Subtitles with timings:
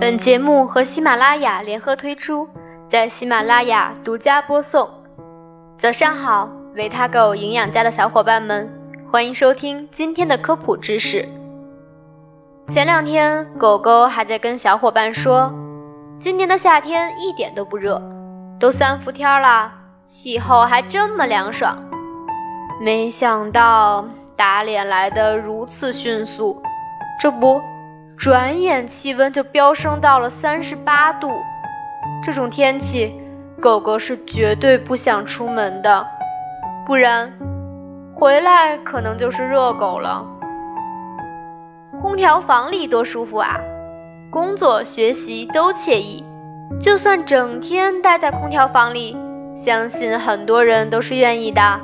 [0.00, 2.48] 本节目和喜马拉雅联合推出，
[2.88, 4.90] 在喜马拉雅独家播送。
[5.78, 8.68] 早上好，维他狗营养家的小伙伴们，
[9.12, 11.28] 欢迎收听今天的科普知识。
[12.66, 15.54] 前两天，狗狗还在跟小伙伴说，
[16.18, 18.02] 今年的夏天一点都不热，
[18.58, 19.70] 都三伏天了，
[20.04, 21.78] 气候还这么凉爽。
[22.80, 24.04] 没想到
[24.34, 26.60] 打脸来得如此迅速，
[27.20, 27.62] 这不，
[28.16, 31.30] 转眼气温就飙升到了三十八度。
[32.22, 33.14] 这种天气，
[33.60, 36.06] 狗狗是绝对不想出门的，
[36.86, 37.32] 不然
[38.14, 40.24] 回来可能就是热狗了。
[42.00, 43.58] 空调房里多舒服啊，
[44.30, 46.24] 工作学习都惬意。
[46.80, 49.16] 就算整天待在空调房里，
[49.54, 51.80] 相信很多人都是愿意的。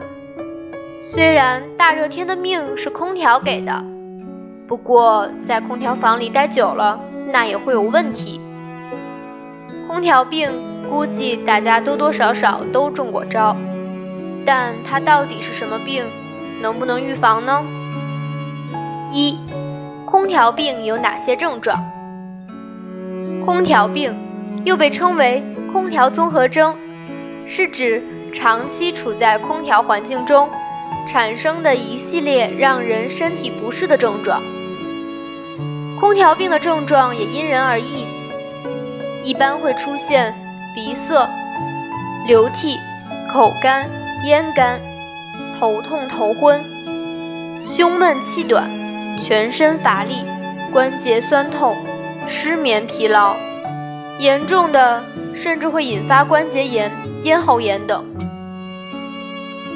[1.02, 3.84] 虽然大热天的命是空调给的，
[4.70, 7.00] 不过在空调房里待久了，
[7.32, 8.40] 那也会有问题。
[9.88, 10.48] 空调病
[10.88, 13.56] 估计大家多多少少都中过招，
[14.46, 16.04] 但它到底是什么病？
[16.62, 17.60] 能不能预防呢？
[19.10, 19.38] 一，
[20.06, 21.76] 空调病有哪些症状？
[23.44, 24.14] 空调病
[24.64, 26.76] 又被称为空调综合征，
[27.44, 28.00] 是指
[28.32, 30.48] 长期处在空调环境中。
[31.08, 34.40] 产生的一系列让人身体不适的症状。
[36.00, 38.06] 空调病的症状也因人而异，
[39.22, 40.34] 一般会出现
[40.74, 41.28] 鼻塞、
[42.26, 42.78] 流涕、
[43.30, 43.86] 口干、
[44.24, 44.80] 咽干、
[45.58, 46.58] 头痛头昏、
[47.66, 48.64] 胸闷气短、
[49.20, 50.24] 全身乏力、
[50.72, 51.76] 关节酸痛、
[52.26, 53.36] 失眠疲劳，
[54.18, 55.04] 严重的
[55.36, 56.90] 甚至会引发关节炎、
[57.24, 58.02] 咽喉炎等。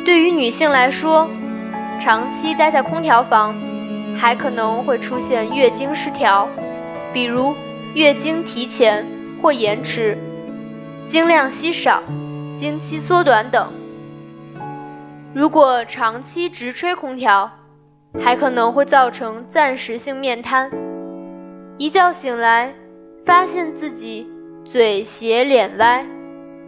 [0.06, 1.28] 对于女性来说，
[2.00, 3.54] 长期待在空调房，
[4.16, 6.48] 还可能会出现月经失调，
[7.12, 7.54] 比如
[7.94, 9.04] 月经提前
[9.42, 10.16] 或延迟、
[11.04, 12.02] 经量稀少、
[12.54, 13.72] 经期缩短等。
[15.34, 17.50] 如果长期直吹空调，
[18.22, 20.70] 还可能会造成暂时性面瘫，
[21.76, 22.72] 一觉醒来
[23.26, 24.30] 发现自己
[24.64, 26.06] 嘴斜脸歪，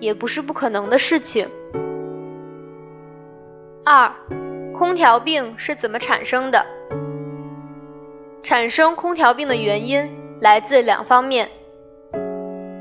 [0.01, 1.49] 也不是不可能的事情。
[3.84, 4.13] 二，
[4.77, 6.67] 空调病是怎么产生的？
[8.47, 10.09] 产生空调病的原因
[10.41, 11.51] 来自两方面。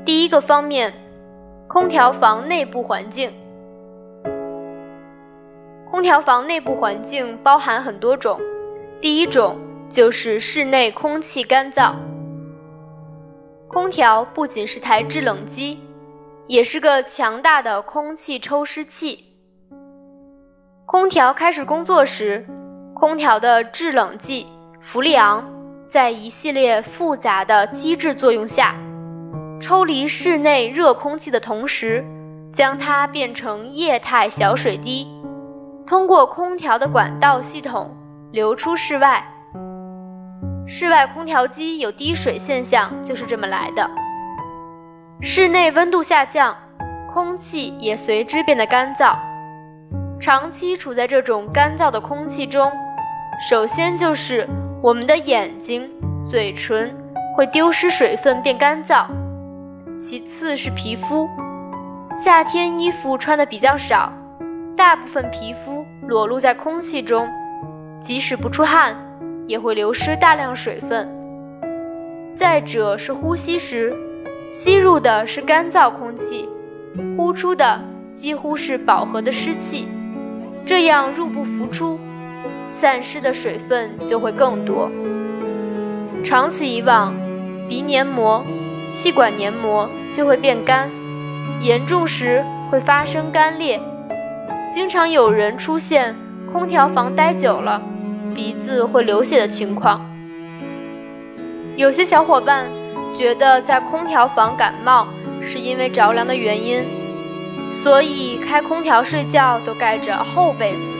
[0.04, 0.94] 第一个方面，
[1.66, 3.34] 空调房内部环境。
[5.90, 8.40] 空调房内部环境包含很多种，
[9.00, 11.96] 第一种就是室内空气干燥。
[13.66, 15.80] 空调不仅是台制冷机，
[16.46, 19.24] 也是个强大的空气抽湿器。
[20.86, 22.46] 空调开始工作时，
[22.94, 24.46] 空调的制冷剂
[24.80, 25.44] 氟利昂
[25.88, 28.74] 在一系列复杂的机制作用下，
[29.60, 32.04] 抽离室内热空气的同时，
[32.52, 35.06] 将它变成液态小水滴，
[35.86, 37.94] 通过空调的管道系统
[38.32, 39.24] 流出室外。
[40.66, 43.88] 室外空调机有滴水现象就是这么来的。
[45.20, 46.56] 室内温度下降，
[47.14, 49.16] 空气也随之变得干燥。
[50.18, 52.72] 长期处在这种干燥的空气中，
[53.48, 54.48] 首先就是
[54.86, 55.90] 我们的眼睛、
[56.24, 56.96] 嘴唇
[57.36, 59.04] 会丢失水分变干燥，
[59.98, 61.28] 其次是皮肤。
[62.16, 64.12] 夏天衣服穿的比较少，
[64.76, 67.28] 大部分皮肤裸露在空气中，
[67.98, 68.94] 即使不出汗，
[69.48, 71.08] 也会流失大量水分。
[72.36, 73.92] 再者是呼吸时，
[74.52, 76.48] 吸入的是干燥空气，
[77.16, 77.80] 呼出的
[78.12, 79.88] 几乎是饱和的湿气。
[80.64, 81.98] 这样入不敷出，
[82.78, 84.90] 散失的水分就会更多。
[86.22, 87.14] 长此以往，
[87.66, 88.44] 鼻黏膜、
[88.92, 90.90] 气管黏膜就会变干，
[91.62, 93.80] 严重时会发生干裂。
[94.74, 96.14] 经常有人出现
[96.52, 97.80] 空调房待久了，
[98.34, 100.04] 鼻子会流血的情况。
[101.76, 102.66] 有些小伙伴
[103.14, 105.08] 觉得在空调房感冒
[105.42, 106.84] 是因为着凉的原因。
[107.72, 110.95] 所以开空调睡觉都盖着厚被子，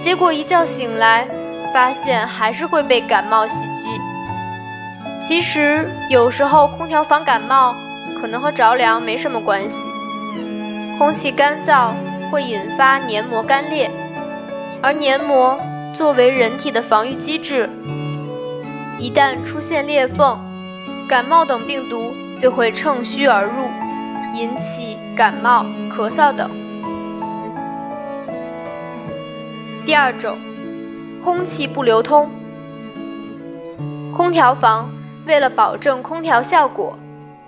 [0.00, 1.26] 结果一觉醒来，
[1.72, 3.90] 发现还是会被感冒袭击。
[5.20, 7.74] 其实有时候空调房感冒
[8.20, 9.88] 可能和着凉没什么关系，
[10.98, 11.90] 空气干燥
[12.30, 13.90] 会引发黏膜干裂，
[14.80, 15.58] 而黏膜
[15.94, 17.68] 作为人体的防御机制，
[18.98, 20.38] 一旦出现裂缝，
[21.08, 23.68] 感冒等病毒就会乘虚而入。
[24.34, 26.48] 引起感冒、咳嗽等。
[29.88, 30.38] 第二种，
[31.24, 32.28] 空气不流通。
[34.14, 34.92] 空调房
[35.26, 36.94] 为了保证空调效果，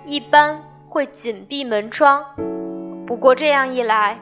[0.07, 0.59] 一般
[0.89, 2.25] 会紧闭门窗，
[3.05, 4.19] 不过这样一来，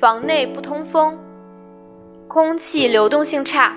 [0.00, 1.18] 房内不通风，
[2.26, 3.76] 空气流动性差，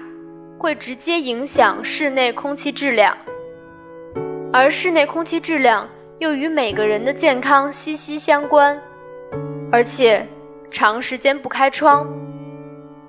[0.58, 3.18] 会直接影响室内空气质量。
[4.54, 5.86] 而室内空气质量
[6.20, 8.82] 又与每个人的健康息息相关，
[9.70, 10.26] 而且
[10.72, 12.08] 长时间不开窗，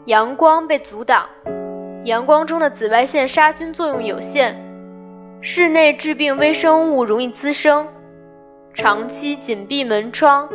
[0.06, 1.28] 阳光被阻挡，
[2.04, 4.56] 阳光中的紫外线杀菌作用有限，
[5.40, 7.86] 室内致病微生物容易滋生。
[8.74, 10.48] 长期紧闭门窗，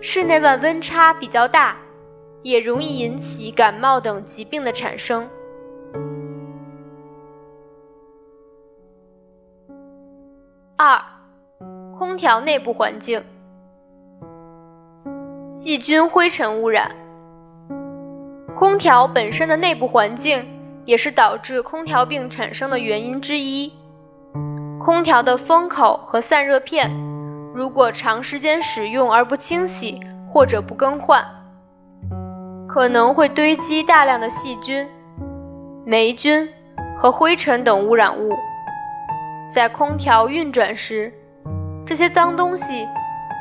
[0.00, 1.76] 室内外温差比较大，
[2.42, 5.28] 也容易引起感冒等疾病的产生。
[10.76, 11.02] 二，
[11.98, 13.24] 空调内部环境，
[15.50, 17.05] 细菌灰尘污染。
[18.58, 20.42] 空调本身的内部环境
[20.86, 23.70] 也是导致空调病产生的原因之一。
[24.82, 26.90] 空调的风口和散热片，
[27.54, 30.00] 如果长时间使用而不清洗
[30.32, 31.22] 或者不更换，
[32.66, 34.88] 可能会堆积大量的细菌、
[35.84, 36.48] 霉菌
[36.98, 38.30] 和灰尘等污染物。
[39.52, 41.12] 在空调运转时，
[41.84, 42.86] 这些脏东西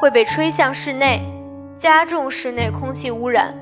[0.02, 1.22] 会被吹向室内，
[1.78, 3.54] 加重室内空气污染。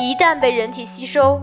[0.00, 1.40] 一旦被人体吸收，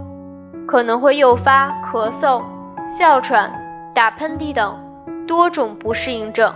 [0.66, 2.42] 可能会诱发咳嗽、
[2.88, 3.52] 哮喘、
[3.94, 4.80] 打喷嚏等
[5.28, 6.54] 多种不适应症。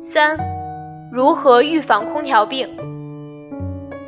[0.00, 0.36] 三、
[1.12, 2.68] 如何预防空调病？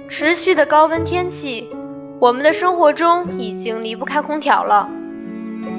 [0.08, 1.70] 持续的高温天气，
[2.18, 4.88] 我们的生活中已经离不开空调了。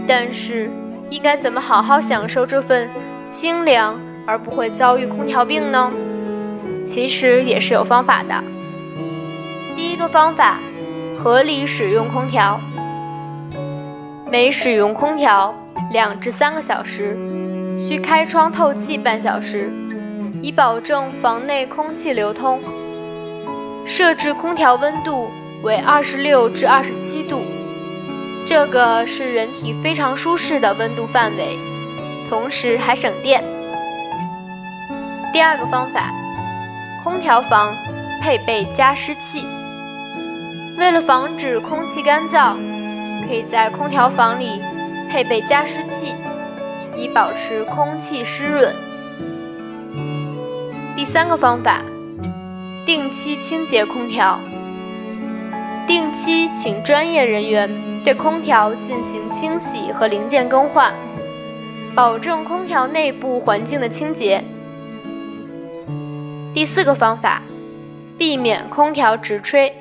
[0.07, 0.71] 但是，
[1.09, 2.87] 应该怎么好好享受这份
[3.27, 5.91] 清凉，而不会遭遇空调病呢？
[6.83, 8.43] 其实也是有方法的。
[9.75, 10.57] 第一个方法，
[11.21, 12.59] 合理使用空调。
[14.31, 15.55] 每使用空调
[15.91, 17.17] 两至三个小时，
[17.79, 19.71] 需开窗透气半小时，
[20.41, 22.59] 以保证房内空气流通。
[23.85, 25.29] 设置空调温度
[25.63, 27.41] 为二十六至二十七度。
[28.45, 31.57] 这个是人体非常舒适的温度范围，
[32.29, 33.43] 同时还省电。
[35.33, 36.11] 第二个方法，
[37.09, 37.73] 空调房
[38.21, 39.43] 配备加湿器。
[40.77, 42.53] 为了防止空气干燥，
[43.27, 44.61] 可以在空调房里
[45.09, 46.13] 配备加湿器，
[46.95, 48.71] 以保持空气湿润。
[50.95, 51.81] 第三个方法，
[52.85, 54.39] 定期清洁空调。
[55.87, 60.93] 定期请专业人员对空调进行清洗和零件更换，
[61.95, 64.43] 保证空调内部环境的清洁。
[66.51, 67.43] 第四个方法，
[68.17, 69.71] 避免空调直吹，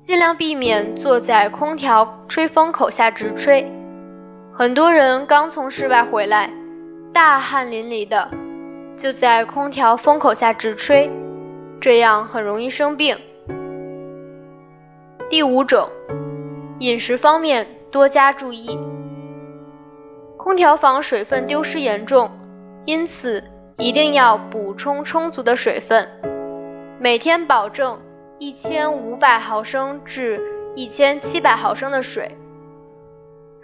[0.00, 3.70] 尽量避免坐在空调吹风口下直吹。
[4.52, 6.50] 很多人刚从室外回来，
[7.12, 8.30] 大汗淋漓的，
[8.96, 11.10] 就在空调风口下直吹，
[11.80, 13.16] 这样很容易生病。
[15.28, 15.86] 第五种，
[16.78, 18.78] 饮食方面多加注意。
[20.38, 22.30] 空调房水分丢失严重，
[22.86, 23.44] 因此
[23.80, 26.06] 一定要补充充足的水分，
[27.00, 27.98] 每天保证
[28.38, 30.38] 一千五百毫升至
[30.76, 32.36] 一千七百毫升的水。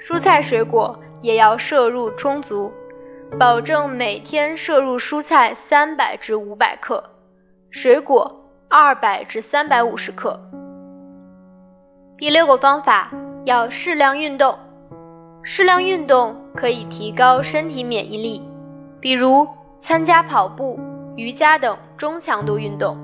[0.00, 2.72] 蔬菜水果也要摄入充足，
[3.38, 7.04] 保证每天摄入蔬菜三百至五百克，
[7.70, 10.40] 水果二百至三百五十克。
[12.16, 13.10] 第六个方法
[13.44, 14.58] 要适量运动，
[15.42, 18.42] 适量运动可以提高身体免疫力，
[18.98, 19.46] 比如
[19.78, 20.78] 参加跑步、
[21.16, 22.96] 瑜伽等中强度运动。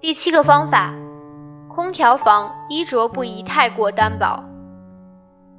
[0.00, 0.92] 第七个方法，
[1.68, 4.42] 空调房衣着不宜太过单薄，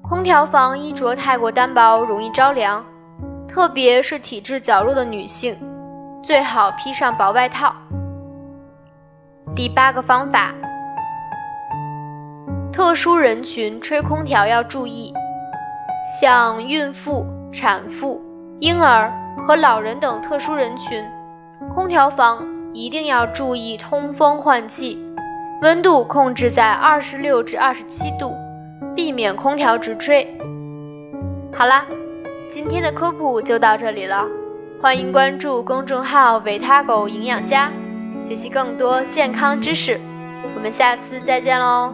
[0.02, 2.84] 空调房衣着太过单薄容易着凉，
[3.48, 5.58] 特别是体质较弱的女性，
[6.24, 7.74] 最好披上薄外套。
[9.56, 10.54] 第八个方法。
[12.74, 15.14] 特殊人群吹空调要注意，
[16.20, 18.20] 像孕妇、产妇、
[18.60, 19.12] 婴儿
[19.48, 21.04] 和老人等特殊人群，
[21.74, 24.98] 空调房一定要注意通风换气，
[25.62, 28.34] 温度控制在二十六至二十七度，
[28.96, 30.28] 避免空调直吹。
[31.54, 31.86] 好啦，
[32.50, 34.26] 今天的科普就到这里了，
[34.82, 37.72] 欢迎关注公众号“维他狗营养家”，
[38.22, 40.00] 学习更多健康知识。
[40.56, 41.94] 我们下次再见喽！